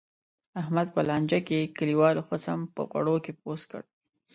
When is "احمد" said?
0.61-0.87